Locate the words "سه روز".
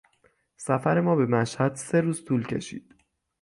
1.75-2.25